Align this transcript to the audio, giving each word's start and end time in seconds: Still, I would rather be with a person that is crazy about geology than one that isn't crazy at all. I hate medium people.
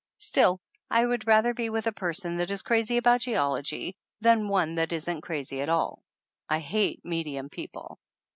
Still, 0.17 0.59
I 0.89 1.05
would 1.05 1.27
rather 1.27 1.53
be 1.53 1.69
with 1.69 1.85
a 1.85 1.91
person 1.91 2.37
that 2.37 2.49
is 2.49 2.63
crazy 2.63 2.97
about 2.97 3.21
geology 3.21 3.95
than 4.19 4.47
one 4.47 4.73
that 4.73 4.91
isn't 4.91 5.21
crazy 5.21 5.61
at 5.61 5.69
all. 5.69 6.01
I 6.49 6.57
hate 6.57 7.05
medium 7.05 7.49
people. 7.49 7.99